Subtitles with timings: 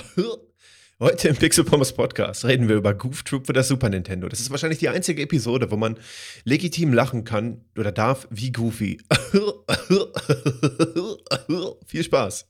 [1.00, 4.28] Heute im Pixel Pommes Podcast reden wir über Goof Troop für das Super Nintendo.
[4.28, 5.98] Das ist wahrscheinlich die einzige Episode, wo man
[6.44, 8.98] legitim lachen kann oder darf wie Goofy.
[11.86, 12.46] Viel Spaß.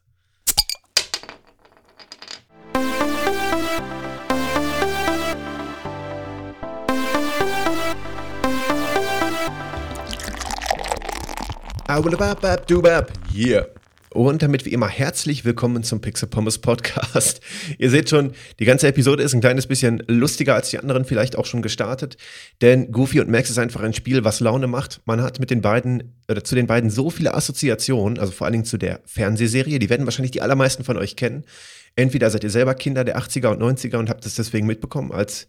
[13.35, 13.67] Yeah.
[14.13, 17.41] Und damit wie immer herzlich willkommen zum Pixel Pommes Podcast.
[17.79, 21.35] Ihr seht schon, die ganze Episode ist ein kleines bisschen lustiger als die anderen vielleicht
[21.35, 22.19] auch schon gestartet,
[22.61, 25.01] denn Goofy und Max ist einfach ein Spiel, was Laune macht.
[25.07, 28.53] Man hat mit den beiden oder zu den beiden so viele Assoziationen, also vor allen
[28.53, 31.45] Dingen zu der Fernsehserie, die werden wahrscheinlich die allermeisten von euch kennen.
[31.97, 35.49] Entweder seid ihr selber Kinder der 80er und 90er und habt es deswegen mitbekommen, als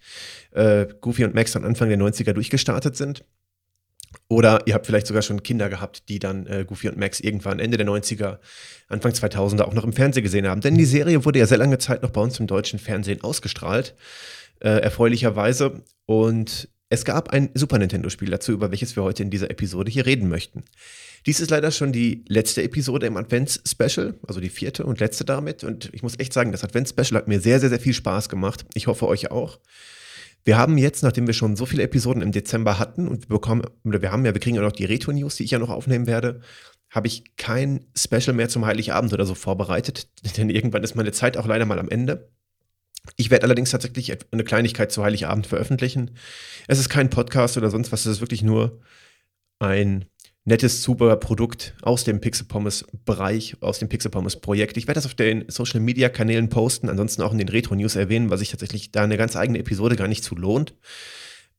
[0.52, 3.26] äh, Goofy und Max am Anfang der 90er durchgestartet sind.
[4.27, 7.59] Oder ihr habt vielleicht sogar schon Kinder gehabt, die dann äh, Goofy und Max irgendwann
[7.59, 8.39] Ende der 90er,
[8.88, 10.62] Anfang 2000er auch noch im Fernsehen gesehen haben.
[10.62, 13.95] Denn die Serie wurde ja sehr lange Zeit noch bei uns im deutschen Fernsehen ausgestrahlt,
[14.59, 15.83] äh, erfreulicherweise.
[16.05, 20.05] Und es gab ein Super Nintendo-Spiel dazu, über welches wir heute in dieser Episode hier
[20.05, 20.64] reden möchten.
[21.25, 25.64] Dies ist leider schon die letzte Episode im Advents-Special, also die vierte und letzte damit.
[25.64, 28.66] Und ich muss echt sagen, das Advents-Special hat mir sehr, sehr, sehr viel Spaß gemacht.
[28.73, 29.59] Ich hoffe euch auch.
[30.44, 33.63] Wir haben jetzt, nachdem wir schon so viele Episoden im Dezember hatten und wir bekommen,
[33.83, 36.05] oder wir haben ja, wir kriegen ja noch die Retro-News, die ich ja noch aufnehmen
[36.05, 36.41] werde,
[36.89, 41.38] habe ich kein Special mehr zum Heiligabend oder so vorbereitet, denn irgendwann ist meine Zeit
[41.38, 42.30] auch leider mal am Ende.
[43.17, 46.11] Ich werde allerdings tatsächlich eine Kleinigkeit zu Heiligabend veröffentlichen.
[46.67, 48.80] Es ist kein Podcast oder sonst was, es ist wirklich nur
[49.59, 50.05] ein
[50.45, 54.77] nettes Zubehörprodukt aus dem Pixel Pommes Bereich, aus dem Pixel Pommes Projekt.
[54.77, 57.95] Ich werde das auf den Social Media Kanälen posten, ansonsten auch in den Retro News
[57.95, 60.75] erwähnen, weil sich tatsächlich da eine ganz eigene Episode gar nicht zu lohnt.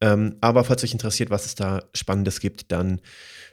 [0.01, 3.01] Ähm, aber falls euch interessiert, was es da Spannendes gibt, dann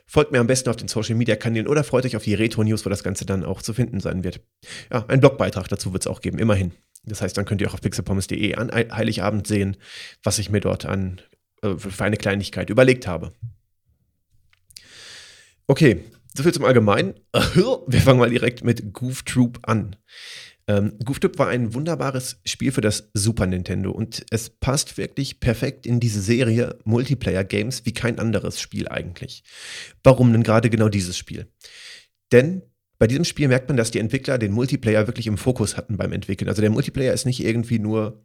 [0.06, 2.62] folgt mir am besten auf den Social Media Kanälen oder freut euch auf die Retro
[2.64, 4.40] News, wo das Ganze dann auch zu finden sein wird.
[4.92, 6.72] Ja, ein Blogbeitrag dazu wird es auch geben, immerhin.
[7.04, 9.76] Das heißt, dann könnt ihr auch auf pixelpommes.de an Heiligabend sehen,
[10.22, 11.20] was ich mir dort an
[11.62, 13.32] äh, für eine Kleinigkeit überlegt habe.
[15.66, 17.14] Okay, soviel zum Allgemeinen.
[17.86, 19.96] Wir fangen mal direkt mit Goof Troop an.
[20.68, 25.40] Ähm, Goof Troop war ein wunderbares Spiel für das Super Nintendo und es passt wirklich
[25.40, 29.42] perfekt in diese Serie Multiplayer Games wie kein anderes Spiel eigentlich.
[30.04, 31.46] Warum denn gerade genau dieses Spiel?
[32.30, 32.62] Denn
[32.98, 36.12] bei diesem Spiel merkt man, dass die Entwickler den Multiplayer wirklich im Fokus hatten beim
[36.12, 36.48] Entwickeln.
[36.48, 38.24] Also der Multiplayer ist nicht irgendwie nur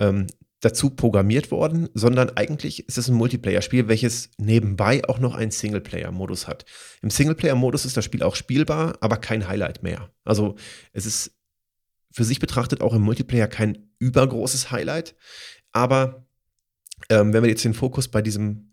[0.00, 0.26] ähm,
[0.60, 6.48] dazu programmiert worden, sondern eigentlich ist es ein Multiplayer-Spiel, welches nebenbei auch noch einen Singleplayer-Modus
[6.48, 6.64] hat.
[7.00, 10.10] Im Singleplayer-Modus ist das Spiel auch spielbar, aber kein Highlight mehr.
[10.24, 10.56] Also
[10.92, 11.32] es ist
[12.10, 15.14] für sich betrachtet auch im Multiplayer kein übergroßes Highlight,
[15.72, 16.26] aber
[17.10, 18.68] ähm, wenn wir jetzt den Fokus bei diesem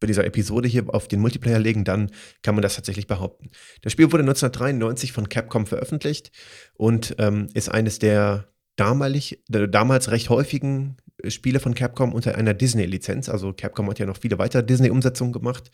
[0.00, 2.10] bei dieser Episode hier auf den Multiplayer legen, dann
[2.42, 3.48] kann man das tatsächlich behaupten.
[3.80, 6.30] Das Spiel wurde 1993 von Capcom veröffentlicht
[6.74, 10.96] und ähm, ist eines der damalig, damals recht häufigen
[11.28, 13.28] Spiele von Capcom unter einer Disney-Lizenz.
[13.28, 15.70] Also Capcom hat ja noch viele weitere Disney-Umsetzungen gemacht.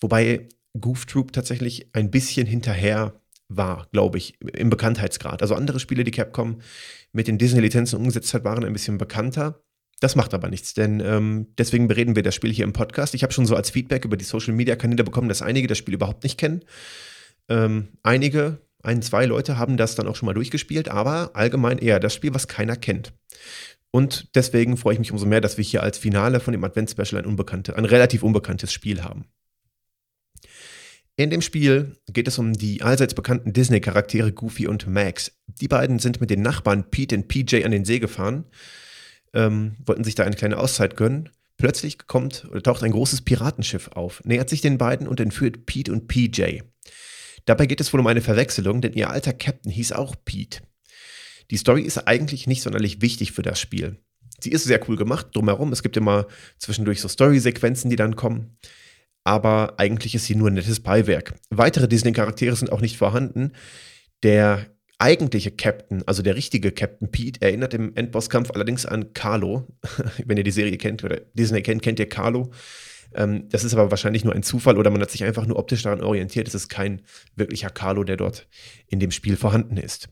[0.00, 5.42] Wobei Goof Troop tatsächlich ein bisschen hinterher war, glaube ich, im Bekanntheitsgrad.
[5.42, 6.60] Also andere Spiele, die Capcom
[7.12, 9.62] mit den Disney-Lizenzen umgesetzt hat, waren ein bisschen bekannter.
[10.00, 13.14] Das macht aber nichts, denn ähm, deswegen bereden wir das Spiel hier im Podcast.
[13.14, 16.22] Ich habe schon so als Feedback über die Social-Media-Kanäle bekommen, dass einige das Spiel überhaupt
[16.22, 16.62] nicht kennen.
[17.48, 22.00] Ähm, einige, ein, zwei Leute haben das dann auch schon mal durchgespielt, aber allgemein eher
[22.00, 23.12] das Spiel, was keiner kennt.
[23.90, 27.22] Und deswegen freue ich mich umso mehr, dass wir hier als Finale von dem Advent-Special
[27.22, 29.26] ein, unbekannte, ein relativ unbekanntes Spiel haben.
[31.16, 35.32] In dem Spiel geht es um die allseits bekannten Disney-Charaktere Goofy und Max.
[35.46, 38.44] Die beiden sind mit den Nachbarn Pete und PJ an den See gefahren,
[39.32, 41.30] ähm, wollten sich da eine kleine Auszeit gönnen.
[41.56, 45.90] Plötzlich kommt oder taucht ein großes Piratenschiff auf, nähert sich den beiden und entführt Pete
[45.90, 46.60] und PJ.
[47.46, 50.60] Dabei geht es wohl um eine Verwechslung, denn ihr alter Captain hieß auch Pete.
[51.50, 53.96] Die Story ist eigentlich nicht sonderlich wichtig für das Spiel.
[54.40, 55.72] Sie ist sehr cool gemacht, drumherum.
[55.72, 56.26] Es gibt immer
[56.58, 58.58] zwischendurch so Story-Sequenzen, die dann kommen.
[59.24, 61.34] Aber eigentlich ist sie nur ein nettes Beiwerk.
[61.50, 63.52] Weitere Disney-Charaktere sind auch nicht vorhanden.
[64.22, 64.66] Der
[64.98, 69.66] eigentliche Captain, also der richtige Captain Pete, erinnert im Endbosskampf allerdings an Carlo.
[70.24, 72.50] Wenn ihr die Serie kennt oder Disney kennt, kennt ihr Carlo.
[73.14, 75.82] Ähm, das ist aber wahrscheinlich nur ein Zufall oder man hat sich einfach nur optisch
[75.82, 76.48] daran orientiert.
[76.48, 77.02] Es ist kein
[77.34, 78.48] wirklicher Carlo, der dort
[78.88, 80.08] in dem Spiel vorhanden ist.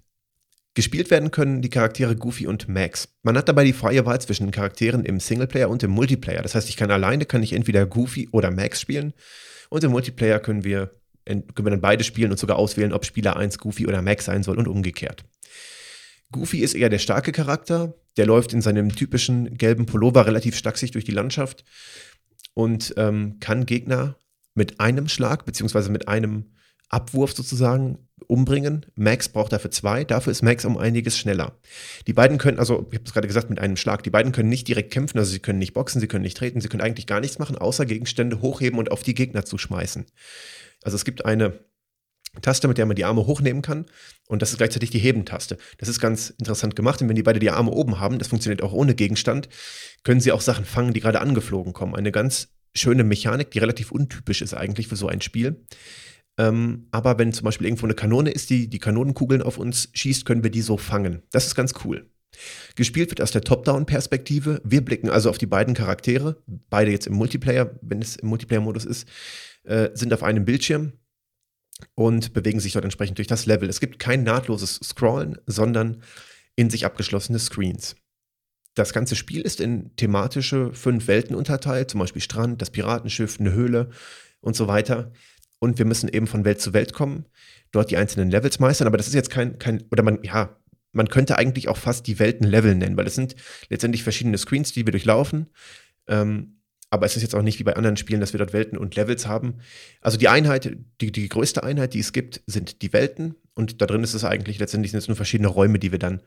[0.74, 3.08] Gespielt werden können die Charaktere Goofy und Max.
[3.22, 6.42] Man hat dabei die freie Wahl zwischen den Charakteren im Singleplayer und im Multiplayer.
[6.42, 9.14] Das heißt, ich kann alleine kann ich entweder Goofy oder Max spielen
[9.70, 10.90] und im Multiplayer können wir,
[11.24, 14.42] können wir dann beide spielen und sogar auswählen, ob Spieler 1 Goofy oder Max sein
[14.42, 15.24] soll und umgekehrt.
[16.32, 20.90] Goofy ist eher der starke Charakter, der läuft in seinem typischen gelben Pullover relativ stachsig
[20.90, 21.64] durch die Landschaft
[22.54, 24.16] und ähm, kann Gegner
[24.54, 26.54] mit einem Schlag beziehungsweise mit einem
[26.88, 28.86] Abwurf sozusagen umbringen.
[28.94, 31.58] Max braucht dafür zwei, dafür ist Max um einiges schneller.
[32.06, 34.48] Die beiden können, also ich habe es gerade gesagt, mit einem Schlag, die beiden können
[34.48, 37.06] nicht direkt kämpfen, also sie können nicht boxen, sie können nicht treten, sie können eigentlich
[37.06, 40.06] gar nichts machen, außer Gegenstände hochheben und auf die Gegner zu schmeißen.
[40.82, 41.58] Also es gibt eine
[42.42, 43.86] Taste, mit der man die Arme hochnehmen kann.
[44.28, 45.56] Und das ist gleichzeitig die Hebentaste.
[45.78, 47.00] Das ist ganz interessant gemacht.
[47.02, 49.48] Und wenn die beide die Arme oben haben, das funktioniert auch ohne Gegenstand,
[50.02, 51.94] können sie auch Sachen fangen, die gerade angeflogen kommen.
[51.94, 55.64] Eine ganz schöne Mechanik, die relativ untypisch ist eigentlich für so ein Spiel.
[56.36, 60.24] Ähm, aber wenn zum Beispiel irgendwo eine Kanone ist, die die Kanonenkugeln auf uns schießt,
[60.24, 61.22] können wir die so fangen.
[61.30, 62.10] Das ist ganz cool.
[62.74, 64.60] Gespielt wird aus der Top-Down-Perspektive.
[64.64, 68.84] Wir blicken also auf die beiden Charaktere, beide jetzt im Multiplayer, wenn es im Multiplayer-Modus
[68.84, 69.08] ist,
[69.62, 70.94] äh, sind auf einem Bildschirm
[71.94, 73.68] und bewegen sich dort entsprechend durch das Level.
[73.68, 76.02] Es gibt kein nahtloses Scrollen, sondern
[76.56, 77.96] in sich abgeschlossene Screens.
[78.74, 83.52] Das ganze Spiel ist in thematische fünf Welten unterteilt, zum Beispiel Strand, das Piratenschiff, eine
[83.52, 83.90] Höhle
[84.40, 85.12] und so weiter.
[85.60, 87.26] Und wir müssen eben von Welt zu Welt kommen,
[87.70, 88.88] dort die einzelnen Levels meistern.
[88.88, 90.56] Aber das ist jetzt kein, kein oder man, ja,
[90.92, 93.36] man könnte eigentlich auch fast die Welten Level nennen, weil es sind
[93.68, 95.50] letztendlich verschiedene Screens, die wir durchlaufen.
[96.08, 96.60] Ähm,
[96.94, 98.96] aber es ist jetzt auch nicht wie bei anderen Spielen, dass wir dort Welten und
[98.96, 99.58] Levels haben.
[100.00, 103.34] Also die Einheit, die, die größte Einheit, die es gibt, sind die Welten.
[103.54, 106.22] Und da drin ist es eigentlich letztendlich sind es nur verschiedene Räume, die wir dann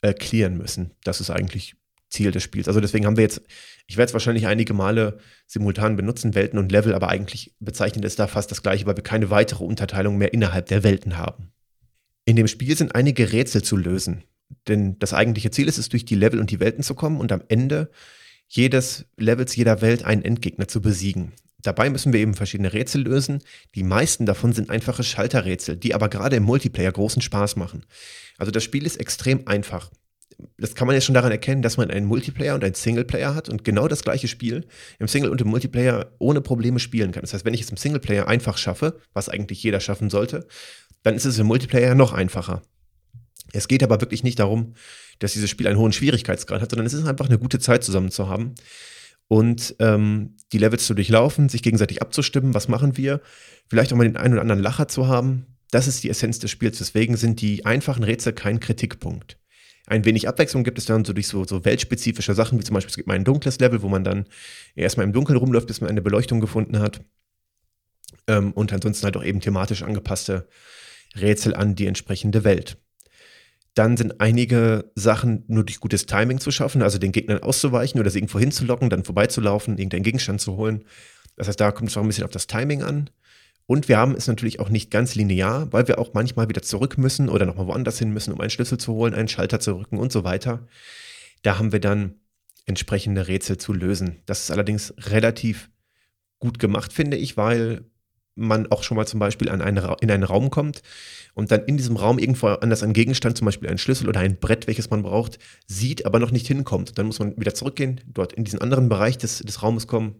[0.00, 0.92] äh, clearen müssen.
[1.04, 1.76] Das ist eigentlich
[2.08, 2.68] Ziel des Spiels.
[2.68, 3.42] Also deswegen haben wir jetzt,
[3.86, 8.16] ich werde es wahrscheinlich einige Male simultan benutzen, Welten und Level, aber eigentlich bezeichnet es
[8.16, 11.52] da fast das gleiche, weil wir keine weitere Unterteilung mehr innerhalb der Welten haben.
[12.24, 14.24] In dem Spiel sind einige Rätsel zu lösen.
[14.68, 17.32] Denn das eigentliche Ziel ist es, durch die Level und die Welten zu kommen und
[17.32, 17.90] am Ende
[18.56, 21.32] jedes Levels, jeder Welt einen Endgegner zu besiegen.
[21.62, 23.42] Dabei müssen wir eben verschiedene Rätsel lösen.
[23.74, 27.84] Die meisten davon sind einfache Schalterrätsel, die aber gerade im Multiplayer großen Spaß machen.
[28.38, 29.90] Also das Spiel ist extrem einfach.
[30.58, 33.48] Das kann man ja schon daran erkennen, dass man einen Multiplayer und einen Singleplayer hat
[33.48, 34.66] und genau das gleiche Spiel
[34.98, 37.22] im Single und im Multiplayer ohne Probleme spielen kann.
[37.22, 40.46] Das heißt, wenn ich es im Singleplayer einfach schaffe, was eigentlich jeder schaffen sollte,
[41.02, 42.62] dann ist es im Multiplayer noch einfacher.
[43.52, 44.74] Es geht aber wirklich nicht darum,
[45.18, 48.10] dass dieses Spiel einen hohen Schwierigkeitsgrad hat, sondern es ist einfach eine gute Zeit zusammen
[48.10, 48.54] zu haben
[49.28, 53.20] und ähm, die Levels zu durchlaufen, sich gegenseitig abzustimmen, was machen wir,
[53.68, 55.46] vielleicht auch mal den einen oder anderen Lacher zu haben.
[55.70, 56.78] Das ist die Essenz des Spiels.
[56.78, 59.38] Deswegen sind die einfachen Rätsel kein Kritikpunkt.
[59.86, 62.90] Ein wenig Abwechslung gibt es dann so durch so, so weltspezifische Sachen, wie zum Beispiel
[62.90, 64.26] es gibt mal ein dunkles Level, wo man dann
[64.74, 67.02] erstmal im Dunkeln rumläuft, bis man eine Beleuchtung gefunden hat.
[68.26, 70.48] Ähm, und ansonsten halt auch eben thematisch angepasste
[71.16, 72.78] Rätsel an die entsprechende Welt.
[73.74, 78.10] Dann sind einige Sachen nur durch gutes Timing zu schaffen, also den Gegnern auszuweichen oder
[78.10, 80.84] sie irgendwo hinzulocken, dann vorbeizulaufen, irgendeinen Gegenstand zu holen.
[81.36, 83.10] Das heißt, da kommt es auch ein bisschen auf das Timing an.
[83.66, 86.98] Und wir haben es natürlich auch nicht ganz linear, weil wir auch manchmal wieder zurück
[86.98, 89.98] müssen oder nochmal woanders hin müssen, um einen Schlüssel zu holen, einen Schalter zu rücken
[89.98, 90.66] und so weiter.
[91.42, 92.14] Da haben wir dann
[92.66, 94.22] entsprechende Rätsel zu lösen.
[94.26, 95.70] Das ist allerdings relativ
[96.38, 97.84] gut gemacht, finde ich, weil
[98.36, 100.82] man auch schon mal zum Beispiel an einen, in einen Raum kommt
[101.34, 104.36] und dann in diesem Raum irgendwo anders ein Gegenstand, zum Beispiel ein Schlüssel oder ein
[104.38, 106.98] Brett, welches man braucht, sieht, aber noch nicht hinkommt.
[106.98, 110.16] Dann muss man wieder zurückgehen, dort in diesen anderen Bereich des, des Raumes kommen,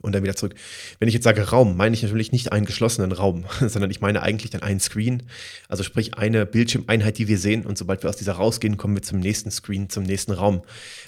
[0.00, 0.54] und dann wieder zurück.
[0.98, 4.22] Wenn ich jetzt sage Raum, meine ich natürlich nicht einen geschlossenen Raum, sondern ich meine
[4.22, 5.24] eigentlich dann einen Screen,
[5.68, 9.02] also sprich eine Bildschirmeinheit, die wir sehen und sobald wir aus dieser rausgehen, kommen wir
[9.02, 10.62] zum nächsten Screen, zum nächsten Raum.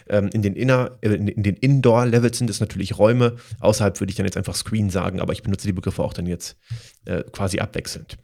[0.08, 4.16] Ähm, in den, Inner, äh, in den Indoor-Levels sind es natürlich Räume, außerhalb würde ich
[4.16, 6.56] dann jetzt einfach Screen sagen, aber ich benutze die Begriffe auch dann jetzt
[7.04, 8.18] äh, quasi abwechselnd.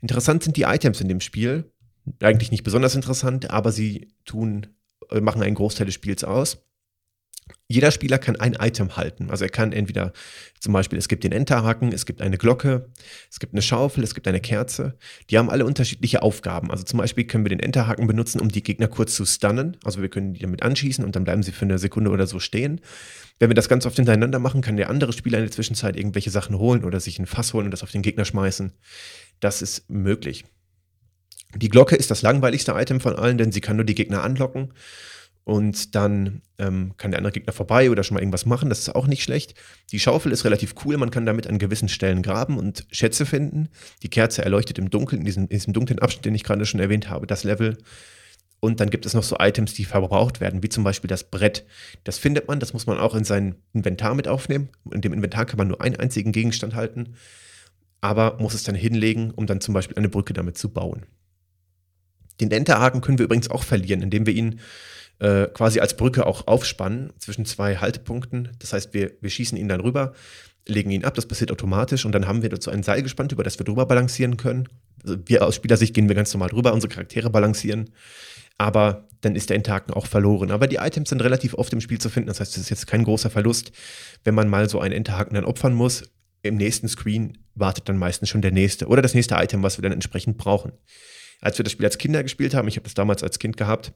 [0.00, 1.70] Interessant sind die Items in dem Spiel,
[2.20, 4.68] eigentlich nicht besonders interessant, aber sie tun,
[5.10, 6.65] äh, machen einen Großteil des Spiels aus
[7.68, 9.30] jeder Spieler kann ein Item halten.
[9.30, 10.12] Also er kann entweder
[10.60, 12.88] zum Beispiel, es gibt den Enterhaken, es gibt eine Glocke,
[13.28, 14.96] es gibt eine Schaufel, es gibt eine Kerze.
[15.30, 16.70] Die haben alle unterschiedliche Aufgaben.
[16.70, 19.76] Also zum Beispiel können wir den Enterhaken benutzen, um die Gegner kurz zu stunnen.
[19.82, 22.38] Also wir können die damit anschießen und dann bleiben sie für eine Sekunde oder so
[22.38, 22.80] stehen.
[23.40, 26.30] Wenn wir das ganz oft hintereinander machen, kann der andere Spieler in der Zwischenzeit irgendwelche
[26.30, 28.72] Sachen holen oder sich ein Fass holen und das auf den Gegner schmeißen.
[29.40, 30.44] Das ist möglich.
[31.56, 34.72] Die Glocke ist das langweiligste Item von allen, denn sie kann nur die Gegner anlocken
[35.46, 38.68] und dann ähm, kann der andere Gegner vorbei oder schon mal irgendwas machen.
[38.68, 39.54] Das ist auch nicht schlecht.
[39.92, 40.96] Die Schaufel ist relativ cool.
[40.96, 43.68] Man kann damit an gewissen Stellen graben und Schätze finden.
[44.02, 46.80] Die Kerze erleuchtet im Dunkeln, in diesem, in diesem dunklen Abschnitt, den ich gerade schon
[46.80, 47.78] erwähnt habe, das Level.
[48.58, 51.64] Und dann gibt es noch so Items, die verbraucht werden, wie zum Beispiel das Brett.
[52.02, 54.70] Das findet man, das muss man auch in sein Inventar mit aufnehmen.
[54.90, 57.14] In dem Inventar kann man nur einen einzigen Gegenstand halten,
[58.00, 61.06] aber muss es dann hinlegen, um dann zum Beispiel eine Brücke damit zu bauen.
[62.40, 64.58] Den Enterhaken können wir übrigens auch verlieren, indem wir ihn
[65.18, 68.50] äh, quasi als Brücke auch aufspannen zwischen zwei Haltepunkten.
[68.58, 70.12] Das heißt, wir, wir schießen ihn dann rüber,
[70.66, 73.44] legen ihn ab, das passiert automatisch und dann haben wir dazu ein Seil gespannt, über
[73.44, 74.68] das wir drüber balancieren können.
[75.02, 77.90] Also wir aus Spielersicht gehen wir ganz normal drüber, unsere Charaktere balancieren,
[78.58, 80.50] aber dann ist der Interaken auch verloren.
[80.50, 82.86] Aber die Items sind relativ oft im Spiel zu finden, das heißt, es ist jetzt
[82.86, 83.72] kein großer Verlust,
[84.24, 86.04] wenn man mal so einen Interhaken dann opfern muss.
[86.42, 89.82] im nächsten Screen wartet dann meistens schon der nächste oder das nächste Item, was wir
[89.82, 90.72] dann entsprechend brauchen.
[91.40, 93.92] Als wir das Spiel als Kinder gespielt haben, ich habe das damals als Kind gehabt,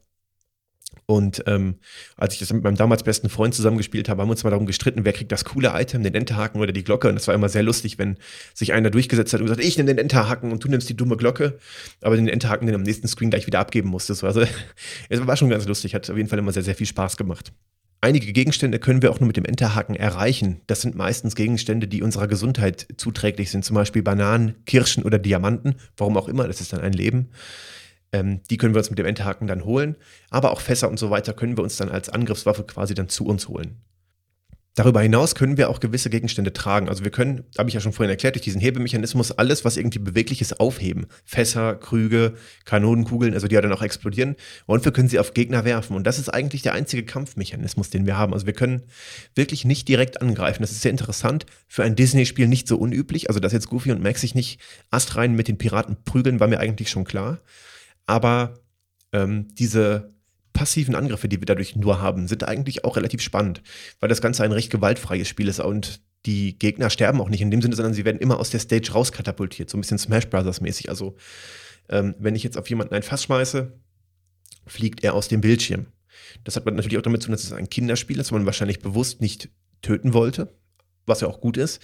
[1.05, 1.75] und ähm,
[2.15, 4.65] als ich das mit meinem damals besten Freund zusammengespielt habe, haben wir uns mal darum
[4.65, 7.09] gestritten, wer kriegt das coole Item, den Enterhaken oder die Glocke.
[7.09, 8.17] Und das war immer sehr lustig, wenn
[8.53, 11.17] sich einer durchgesetzt hat und gesagt, ich nehme den Enterhaken und du nimmst die dumme
[11.17, 11.59] Glocke,
[12.01, 14.23] aber den Enterhaken den am nächsten Screen gleich wieder abgeben musstest.
[14.23, 14.43] Also
[15.09, 17.51] es war schon ganz lustig, hat auf jeden Fall immer sehr, sehr viel Spaß gemacht.
[18.03, 20.61] Einige Gegenstände können wir auch nur mit dem Enterhaken erreichen.
[20.65, 25.75] Das sind meistens Gegenstände, die unserer Gesundheit zuträglich sind, zum Beispiel Bananen, Kirschen oder Diamanten.
[25.97, 27.29] Warum auch immer, das ist dann ein Leben.
[28.13, 29.95] Ähm, die können wir uns mit dem Enterhaken dann holen.
[30.29, 33.25] Aber auch Fässer und so weiter können wir uns dann als Angriffswaffe quasi dann zu
[33.25, 33.81] uns holen.
[34.75, 36.87] Darüber hinaus können wir auch gewisse Gegenstände tragen.
[36.87, 39.99] Also wir können, habe ich ja schon vorhin erklärt, durch diesen Hebemechanismus alles, was irgendwie
[39.99, 41.07] beweglich ist, aufheben.
[41.25, 44.37] Fässer, Krüge, Kanonenkugeln, also die ja dann auch explodieren.
[44.67, 45.93] Und wir können sie auf Gegner werfen.
[45.93, 48.33] Und das ist eigentlich der einzige Kampfmechanismus, den wir haben.
[48.33, 48.83] Also wir können
[49.35, 50.61] wirklich nicht direkt angreifen.
[50.61, 51.45] Das ist sehr interessant.
[51.67, 53.27] Für ein Disney-Spiel nicht so unüblich.
[53.27, 56.61] Also dass jetzt Goofy und Max sich nicht astrein mit den Piraten prügeln, war mir
[56.61, 57.41] eigentlich schon klar.
[58.11, 58.55] Aber
[59.13, 60.13] ähm, diese
[60.51, 63.63] passiven Angriffe, die wir dadurch nur haben, sind eigentlich auch relativ spannend,
[64.01, 67.49] weil das Ganze ein recht gewaltfreies Spiel ist und die Gegner sterben auch nicht in
[67.51, 70.59] dem Sinne, sondern sie werden immer aus der Stage rauskatapultiert, so ein bisschen Smash Brothers
[70.59, 70.89] mäßig.
[70.89, 71.15] Also
[71.87, 73.79] ähm, wenn ich jetzt auf jemanden ein Fass schmeiße,
[74.67, 75.85] fliegt er aus dem Bildschirm.
[76.43, 78.79] Das hat natürlich auch damit zu tun, dass es ein Kinderspiel ist, das man wahrscheinlich
[78.79, 79.47] bewusst nicht
[79.81, 80.53] töten wollte,
[81.05, 81.81] was ja auch gut ist.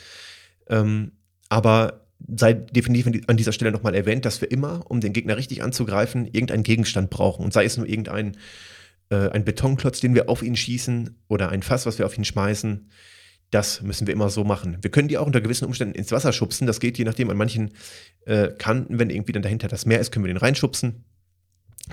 [0.67, 1.13] Ähm,
[1.47, 5.63] aber sei definitiv an dieser Stelle nochmal erwähnt, dass wir immer, um den Gegner richtig
[5.63, 7.43] anzugreifen, irgendeinen Gegenstand brauchen.
[7.45, 8.37] Und sei es nur irgendein
[9.09, 12.25] äh, ein Betonklotz, den wir auf ihn schießen oder ein Fass, was wir auf ihn
[12.25, 12.89] schmeißen.
[13.49, 14.77] Das müssen wir immer so machen.
[14.81, 16.67] Wir können die auch unter gewissen Umständen ins Wasser schubsen.
[16.67, 17.71] Das geht je nachdem an manchen
[18.25, 21.05] äh, Kanten, wenn irgendwie dann dahinter das Meer ist, können wir den reinschubsen.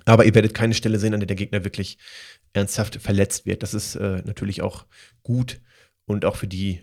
[0.04, 1.98] Aber ihr werdet keine Stelle sehen, an der der Gegner wirklich
[2.52, 3.62] ernsthaft verletzt wird.
[3.62, 4.86] Das ist äh, natürlich auch
[5.22, 5.60] gut
[6.06, 6.82] und auch für die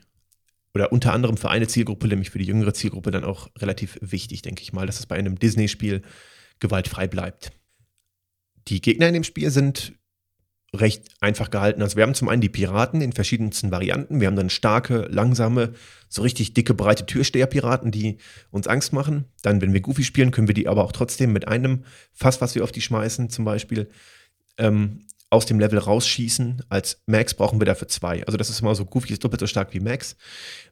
[0.74, 4.42] oder unter anderem für eine Zielgruppe, nämlich für die jüngere Zielgruppe, dann auch relativ wichtig,
[4.42, 6.02] denke ich mal, dass es bei einem Disney-Spiel
[6.60, 7.52] gewaltfrei bleibt.
[8.68, 9.94] Die Gegner in dem Spiel sind
[10.74, 11.82] recht einfach gehalten.
[11.82, 14.22] Also wir haben zum einen die Piraten in verschiedensten Varianten.
[14.22, 15.74] Wir haben dann starke, langsame,
[16.08, 18.18] so richtig dicke, breite Türsteher-Piraten, die
[18.52, 19.26] uns Angst machen.
[19.42, 22.56] Dann, wenn wir Goofy spielen, können wir die aber auch trotzdem mit einem Fass, was
[22.56, 23.90] wir auf die schmeißen, zum Beispiel,
[24.58, 26.64] ähm, aus dem Level rausschießen.
[26.70, 28.24] Als Max brauchen wir dafür zwei.
[28.26, 30.16] Also das ist immer so, Goofy ist doppelt so stark wie Max.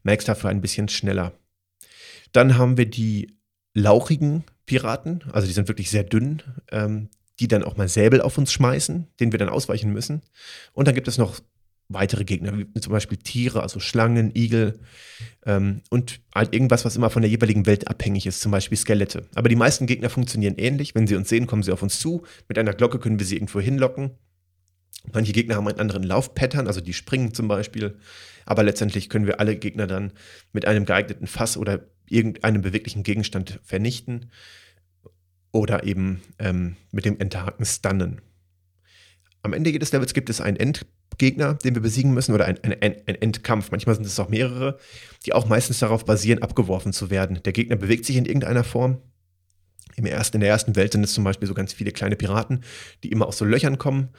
[0.04, 1.32] Max dafür ein bisschen schneller.
[2.34, 3.36] Dann haben wir die
[3.74, 8.38] lauchigen Piraten, also die sind wirklich sehr dünn, ähm, die dann auch mal Säbel auf
[8.38, 10.22] uns schmeißen, denen wir dann ausweichen müssen.
[10.74, 11.40] Und dann gibt es noch
[11.88, 14.80] weitere Gegner, wie zum Beispiel Tiere, also Schlangen, Igel
[15.46, 19.26] ähm, und halt irgendwas, was immer von der jeweiligen Welt abhängig ist, zum Beispiel Skelette.
[19.34, 20.94] Aber die meisten Gegner funktionieren ähnlich.
[20.94, 22.24] Wenn sie uns sehen, kommen sie auf uns zu.
[22.48, 24.12] Mit einer Glocke können wir sie irgendwo hinlocken.
[25.12, 27.98] Manche Gegner haben einen anderen Laufpattern, also die springen zum Beispiel.
[28.46, 30.12] Aber letztendlich können wir alle Gegner dann
[30.54, 34.32] mit einem geeigneten Fass oder irgendeinem beweglichen Gegenstand vernichten
[35.52, 38.22] oder eben ähm, mit dem Enterhaken stunnen.
[39.42, 42.96] Am Ende jedes Levels gibt es einen Endgegner, den wir besiegen müssen, oder einen ein,
[43.06, 43.72] ein Endkampf.
[43.72, 44.78] Manchmal sind es auch mehrere,
[45.26, 47.42] die auch meistens darauf basieren, abgeworfen zu werden.
[47.44, 48.98] Der Gegner bewegt sich in irgendeiner Form.
[49.96, 52.64] Im ersten, in der ersten Welt sind es zum Beispiel so ganz viele kleine Piraten,
[53.04, 54.10] die immer aus so Löchern kommen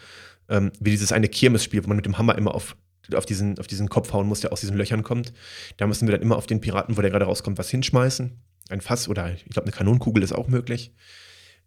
[0.50, 2.76] ähm, wie dieses eine Kirmesspiel, wo man mit dem Hammer immer auf,
[3.14, 5.32] auf, diesen, auf diesen Kopf hauen muss, der aus diesen Löchern kommt.
[5.78, 8.36] Da müssen wir dann immer auf den Piraten, wo der gerade rauskommt, was hinschmeißen.
[8.68, 10.92] Ein Fass oder ich glaube, eine Kanonenkugel ist auch möglich.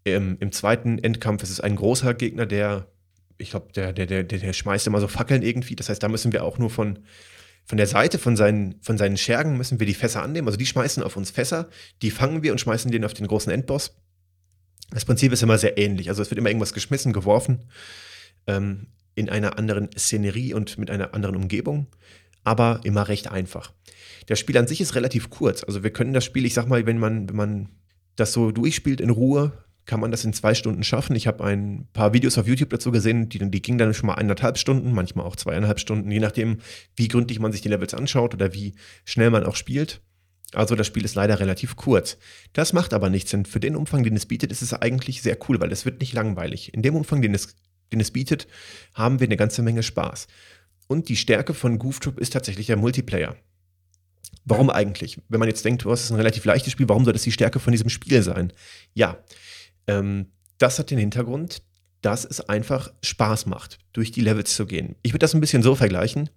[0.05, 2.87] Ähm, Im zweiten Endkampf ist es ein großer Gegner, der,
[3.37, 5.75] ich glaube, der, der, der, der schmeißt immer so Fackeln irgendwie.
[5.75, 6.99] Das heißt, da müssen wir auch nur von,
[7.65, 10.47] von der Seite, von seinen, von seinen Schergen, müssen wir die Fässer annehmen.
[10.47, 11.69] Also die schmeißen auf uns Fässer,
[12.01, 13.95] die fangen wir und schmeißen den auf den großen Endboss.
[14.91, 16.09] Das Prinzip ist immer sehr ähnlich.
[16.09, 17.63] Also es wird immer irgendwas geschmissen, geworfen
[18.47, 21.87] ähm, in einer anderen Szenerie und mit einer anderen Umgebung,
[22.43, 23.73] aber immer recht einfach.
[24.27, 25.63] Das Spiel an sich ist relativ kurz.
[25.63, 27.69] Also wir können das Spiel, ich sag mal, wenn man, wenn man
[28.15, 29.51] das so durchspielt in Ruhe,
[29.85, 31.15] kann man das in zwei Stunden schaffen.
[31.15, 34.15] Ich habe ein paar Videos auf YouTube dazu gesehen, die, die gingen dann schon mal
[34.15, 36.59] eineinhalb Stunden, manchmal auch zweieinhalb Stunden, je nachdem,
[36.95, 40.01] wie gründlich man sich die Levels anschaut oder wie schnell man auch spielt.
[40.53, 42.17] Also das Spiel ist leider relativ kurz.
[42.53, 45.37] Das macht aber nichts, denn für den Umfang, den es bietet, ist es eigentlich sehr
[45.47, 46.73] cool, weil es wird nicht langweilig.
[46.73, 47.55] In dem Umfang, den es
[47.93, 48.47] den es bietet,
[48.93, 50.27] haben wir eine ganze Menge Spaß.
[50.87, 53.35] Und die Stärke von Goof Troop ist tatsächlich der Multiplayer.
[54.45, 55.21] Warum eigentlich?
[55.29, 57.31] Wenn man jetzt denkt, oh, es ist ein relativ leichtes Spiel, warum soll das die
[57.31, 58.51] Stärke von diesem Spiel sein?
[58.93, 59.17] Ja,
[59.87, 61.61] ähm, das hat den Hintergrund,
[62.01, 64.95] dass es einfach Spaß macht, durch die Levels zu gehen.
[65.03, 66.29] Ich würde das ein bisschen so vergleichen.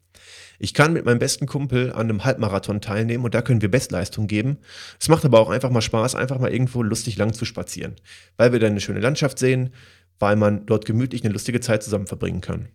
[0.58, 4.26] Ich kann mit meinem besten Kumpel an einem Halbmarathon teilnehmen und da können wir Bestleistung
[4.26, 4.58] geben.
[5.00, 7.96] Es macht aber auch einfach mal Spaß, einfach mal irgendwo lustig lang zu spazieren,
[8.36, 9.70] weil wir dann eine schöne Landschaft sehen,
[10.18, 12.68] weil man dort gemütlich eine lustige Zeit zusammen verbringen kann.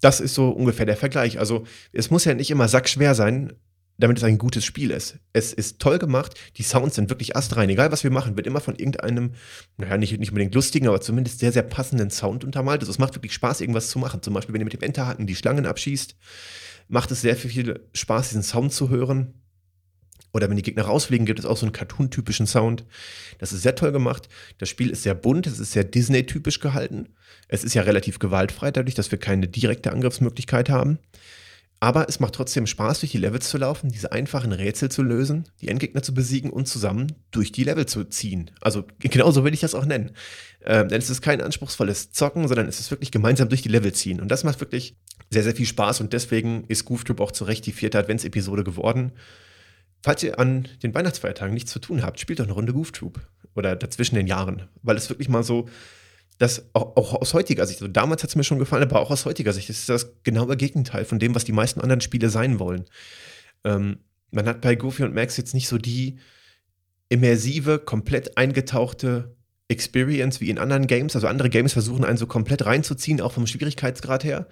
[0.00, 1.38] Das ist so ungefähr der Vergleich.
[1.38, 3.52] Also es muss ja nicht immer sackschwer sein,
[3.98, 5.18] damit es ein gutes Spiel ist.
[5.32, 7.68] Es ist toll gemacht, die Sounds sind wirklich astrein.
[7.68, 9.32] Egal was wir machen, wird immer von irgendeinem,
[9.76, 12.80] naja, nicht, nicht unbedingt lustigen, aber zumindest sehr, sehr passenden Sound untermalt.
[12.80, 14.22] Also es macht wirklich Spaß, irgendwas zu machen.
[14.22, 16.14] Zum Beispiel, wenn ihr mit dem Enterhaken die Schlangen abschießt,
[16.86, 19.34] macht es sehr viel Spaß, diesen Sound zu hören.
[20.32, 22.84] Oder wenn die Gegner rausfliegen, gibt es auch so einen cartoon-typischen Sound.
[23.38, 24.28] Das ist sehr toll gemacht.
[24.58, 27.08] Das Spiel ist sehr bunt, es ist sehr Disney-typisch gehalten.
[27.48, 30.98] Es ist ja relativ gewaltfrei, dadurch, dass wir keine direkte Angriffsmöglichkeit haben.
[31.80, 35.44] Aber es macht trotzdem Spaß, durch die Levels zu laufen, diese einfachen Rätsel zu lösen,
[35.60, 38.50] die Endgegner zu besiegen und zusammen durch die Level zu ziehen.
[38.60, 40.10] Also genauso will ich das auch nennen.
[40.64, 43.92] Ähm, denn es ist kein anspruchsvolles Zocken, sondern es ist wirklich gemeinsam durch die Level
[43.92, 44.20] ziehen.
[44.20, 44.96] Und das macht wirklich
[45.30, 48.64] sehr, sehr viel Spaß und deswegen ist Goof Troop auch zu Recht die vierte Adventsepisode
[48.64, 49.12] geworden.
[50.02, 53.20] Falls ihr an den Weihnachtsfeiertagen nichts zu tun habt, spielt doch eine Runde Goof Troop.
[53.54, 54.68] Oder dazwischen den Jahren.
[54.82, 55.68] Weil es wirklich mal so,
[56.38, 59.10] dass auch, auch aus heutiger Sicht, also damals hat es mir schon gefallen, aber auch
[59.10, 62.60] aus heutiger Sicht ist das genaue Gegenteil von dem, was die meisten anderen Spiele sein
[62.60, 62.84] wollen.
[63.64, 63.98] Ähm,
[64.30, 66.18] man hat bei Goofy und Max jetzt nicht so die
[67.08, 69.34] immersive, komplett eingetauchte
[69.68, 71.14] Experience wie in anderen Games.
[71.14, 74.46] Also andere Games versuchen einen so komplett reinzuziehen, auch vom Schwierigkeitsgrad her.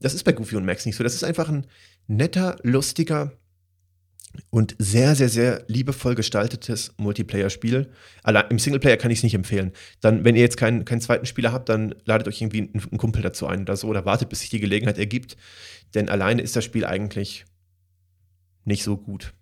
[0.00, 1.04] Das ist bei Goofy und Max nicht so.
[1.04, 1.66] Das ist einfach ein
[2.06, 3.32] netter, lustiger,
[4.50, 7.90] und sehr, sehr, sehr liebevoll gestaltetes Multiplayer-Spiel.
[8.50, 9.72] Im Singleplayer kann ich es nicht empfehlen.
[10.00, 12.98] Dann, wenn ihr jetzt keinen, keinen zweiten Spieler habt, dann ladet euch irgendwie einen, einen
[12.98, 15.36] Kumpel dazu ein oder so oder wartet, bis sich die Gelegenheit ergibt.
[15.94, 17.44] Denn alleine ist das Spiel eigentlich
[18.64, 19.34] nicht so gut.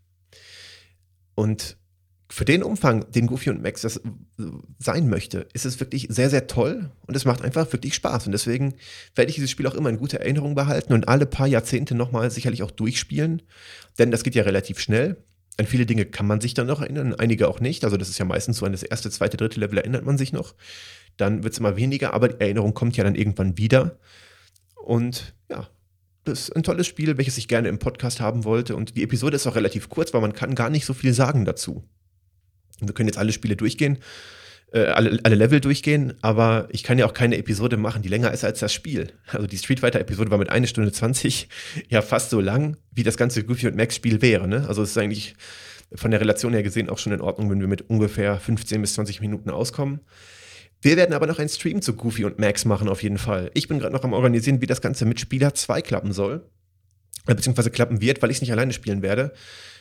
[1.34, 1.76] Und
[2.30, 4.00] für den Umfang, den Goofy und Max das
[4.78, 8.26] sein möchte, ist es wirklich sehr, sehr toll und es macht einfach wirklich Spaß.
[8.26, 8.74] Und deswegen
[9.14, 12.30] werde ich dieses Spiel auch immer in guter Erinnerung behalten und alle paar Jahrzehnte nochmal
[12.30, 13.42] sicherlich auch durchspielen.
[13.98, 15.22] Denn das geht ja relativ schnell.
[15.58, 17.84] An viele Dinge kann man sich dann noch erinnern, einige auch nicht.
[17.84, 20.32] Also das ist ja meistens so an das erste, zweite, dritte Level erinnert man sich
[20.32, 20.54] noch.
[21.16, 23.98] Dann wird es immer weniger, aber die Erinnerung kommt ja dann irgendwann wieder.
[24.74, 25.68] Und ja,
[26.24, 28.74] das ist ein tolles Spiel, welches ich gerne im Podcast haben wollte.
[28.74, 31.44] Und die Episode ist auch relativ kurz, weil man kann gar nicht so viel sagen
[31.44, 31.84] dazu.
[32.80, 33.98] Wir können jetzt alle Spiele durchgehen,
[34.72, 38.32] äh, alle, alle Level durchgehen, aber ich kann ja auch keine Episode machen, die länger
[38.32, 39.12] ist als das Spiel.
[39.28, 41.48] Also die Street Fighter-Episode war mit 1 Stunde 20
[41.88, 44.48] ja fast so lang, wie das ganze Goofy und Max-Spiel wäre.
[44.48, 44.66] Ne?
[44.68, 45.34] Also es ist eigentlich
[45.94, 48.94] von der Relation her gesehen auch schon in Ordnung, wenn wir mit ungefähr 15 bis
[48.94, 50.00] 20 Minuten auskommen.
[50.82, 53.50] Wir werden aber noch einen Stream zu Goofy und Max machen, auf jeden Fall.
[53.54, 56.44] Ich bin gerade noch am Organisieren, wie das Ganze mit Spieler 2 klappen soll.
[57.26, 59.32] Äh, beziehungsweise klappen wird, weil ich es nicht alleine spielen werde.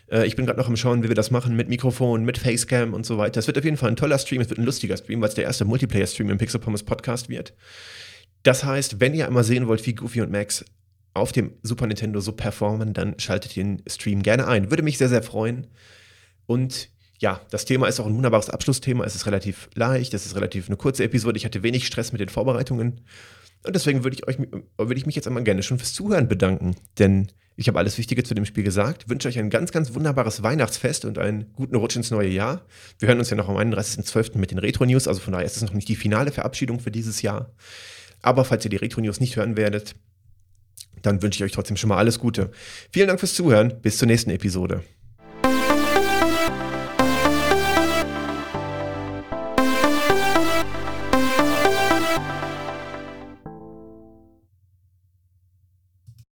[0.10, 2.94] Äh, ich bin gerade noch am Schauen, wie wir das machen mit Mikrofon, mit Facecam
[2.94, 3.40] und so weiter.
[3.40, 5.36] Es wird auf jeden Fall ein toller Stream, es wird ein lustiger Stream, weil es
[5.36, 7.54] der erste Multiplayer-Stream im Pixel Pommes Podcast wird.
[8.44, 10.66] Das heißt, wenn ihr einmal sehen wollt, wie Goofy und Max
[11.14, 14.72] auf dem Super Nintendo so performen, dann schaltet den Stream gerne ein.
[14.72, 15.68] Würde mich sehr, sehr freuen.
[16.46, 16.90] Und
[17.20, 19.06] ja, das Thema ist auch ein wunderbares Abschlussthema.
[19.06, 21.38] Es ist relativ leicht, es ist relativ eine kurze Episode.
[21.38, 23.02] Ich hatte wenig Stress mit den Vorbereitungen.
[23.66, 24.38] Und deswegen würde ich, euch,
[24.78, 26.76] würde ich mich jetzt einmal gerne schon fürs Zuhören bedanken.
[27.00, 29.10] Denn ich habe alles Wichtige zu dem Spiel gesagt.
[29.10, 32.66] Wünsche euch ein ganz, ganz wunderbares Weihnachtsfest und einen guten Rutsch ins neue Jahr.
[33.00, 34.38] Wir hören uns ja noch am 31.12.
[34.38, 37.22] mit den Retro-News, also von daher ist es noch nicht die finale Verabschiedung für dieses
[37.22, 37.52] Jahr.
[38.22, 39.96] Aber falls ihr die Retro-News nicht hören werdet,
[41.02, 42.52] dann wünsche ich euch trotzdem schon mal alles Gute.
[42.92, 43.82] Vielen Dank fürs Zuhören.
[43.82, 44.84] Bis zur nächsten Episode.